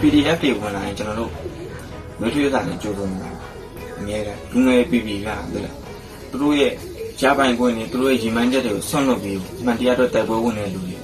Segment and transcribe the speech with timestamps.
[0.00, 1.30] PDF တွေဝင်လာရင်ကျွန်တော်တို့
[2.20, 3.30] မျိုးထွေးစာနဲ့ကြိုးစုံနေတာ
[3.98, 5.68] အများကလူငယ်ပြည်ပြည်ကတည်းက
[6.30, 6.72] သူတို့ရဲ့
[7.20, 10.96] ရပိုင်ခွင့်တွေသူတို့ရဲ့ရည်မှန်းချက်တွေကိုဆွန့်လွတ်ပြီးမှန်တရားအတွက်တိုက်ပွဲဝင်နေတဲ့လူတွေ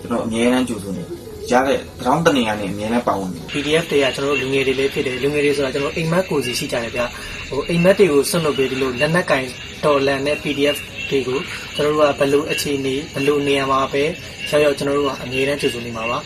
[0.00, 1.04] ကျွန်တော်အများအားကြိုးစုံနေ
[1.52, 7.02] ရတဲ့တောင်းတနေရနဲ့အများနဲ့ပါဝင်နေ PDF တွေကကျွန်တော်တို့လူငယ်တွေလည်းဖြစ်တယ်လူငယ်တွေဆိုတာကျွန်တော်အိမ်မက်ကိုစီရှိကြတယ်ဗျ
[7.50, 9.44] ဟိုအိမ်မက်တွေကိုဆွတ်လုပ်ပေးဒီလိုလက်နက်ကင်
[9.84, 10.76] တော်လန်တဲ့ PDF
[11.10, 11.38] တွေကို
[11.74, 14.02] ကျွန်တော်တို့ကဘယ်လိုအခြေအနေဘယ်လိုနေရာမှာပဲ
[14.50, 16.18] ရောက်ရောက်ကျွန်တော်တို့ကအမြဲတမ်းကြိုဆိုနေမှာပါ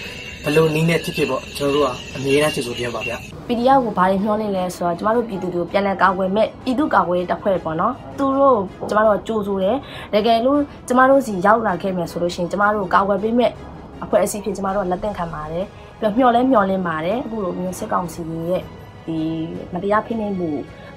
[0.45, 3.15] ဘယ်လိုနည်းနဲ့ဖြစ်ဖြစ်ပေါ့ကျွန်တော်တို့ကအမြဲတမ်းကြိုဆိုပြပါဗျ
[3.49, 9.77] PDF ကိုဘာတွေမျှော်လင့်လဲဆိုတော့ကျမတို့ပြည်သူတွေကိုပြန်လည်ကာကွယ်မဲ့ပြည်သူကာကွယ်ရေးတပ်ဖွဲ့ပေါ့နော်သူတို့ကျမတို့ကကြိုးဆိုတယ်
[10.15, 13.51] တကယ်လို့ကျမတို့စီရောက်လာခဲ့မယ်ဆိုလို့ရှိရင်ကျမတို့ကာကွယ်ပေးမဲ့
[14.03, 15.67] အဖွဲ့အစည်းဖြစ်ကျမတို့ကလက်သင့်ခံပါတယ်
[15.99, 18.63] ပြီးတော့မျှော်လဲမျှော်လင့်ပါတယ်အခုလိုမျိုးစစ်ကောင်စီရဲ့
[19.07, 19.19] ဒီ
[19.75, 20.51] မတရားဖိနှိပ်မှု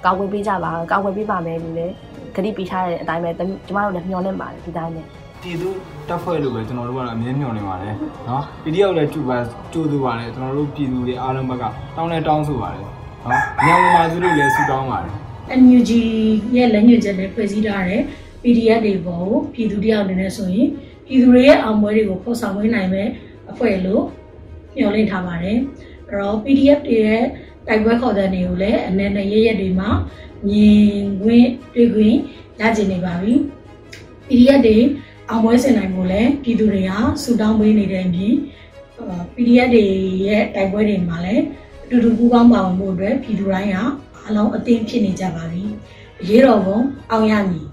[0.05, 1.93] ကာကွယ်ပေးကြပါကာကွယ်ပေးပါမယ်လို့လည်း
[2.35, 3.29] ကတိပေးထားတဲ့အတိုင်းပဲ
[3.67, 5.07] ကျမတို့လည်းမျှော်လင့်ပါတယ်ဒီတိုင်းနဲ့
[5.41, 5.69] ပြည်သူ
[6.07, 7.93] တပ်ဖွဲ့လိုပဲကျွန်တော်တို့ကတော့အမြဲမျှော်နေပါတယ်
[8.27, 9.37] နော် PDF လည်းကြိုပါ
[9.73, 11.63] ကြိုးစားပါတယ်ကျွန်တော်တို့ပြည်သူတွေအားလုံးဘက်က
[11.95, 12.93] တောင်းလဲတောင်းဆိုပါတယ်နော်
[13.65, 15.13] မြန်မာမာစုတို့လည်းဆူတောင်းပါတယ်
[15.61, 15.91] NUG
[16.55, 18.01] ရဲ့လက်ညှိုးချက်နဲ့ဖွဲ့စည်းထားတဲ့
[18.43, 20.67] PDF တွေပေါ်ကိုပြည်သူတယောက်အနေနဲ့ဆိုရင်
[21.07, 23.07] ပြည်သူတွေရဲ့အောင်ပွဲတွေကိုဖော်ဆောင်ပေးနိုင်မဲ့
[23.51, 24.03] အဖွဲ့လို့
[24.75, 25.57] မျှော်လင့်ထားပါတယ်။
[26.07, 27.23] အဲ့တော့ PDF တွေရဲ့
[27.67, 29.89] တိုက်ပွဲခေါ်တဲ့နေကိုလည်းအနေနဲ့ရရက်တွေမှာ
[30.47, 32.17] မြင်ခွင့်တွေ့ခွင့်
[32.59, 33.33] ရကျင်နေပါပြီ။
[34.27, 34.77] PDF တွေ
[35.29, 36.91] အောင်ပွဲဆင်နိုင်ဖို့လည်းပြည်သူတွေက
[37.23, 38.33] ဆူတောင်းပေးနေတဲ့အပြင်
[39.33, 39.85] PDF တွေ
[40.27, 41.43] ရဲ့တိုက်ပွဲတွေမှာလည်း
[41.83, 43.77] အတူတူပူးပေါင်းပါဝင်ဖို့အတွက်ပြည်သူတိုင်းက
[44.27, 45.63] အလုံးအသင်းဖြစ်နေကြပါပြီ။
[46.21, 46.77] အရေးတော်ပုံ
[47.11, 47.65] အောင်ရမည်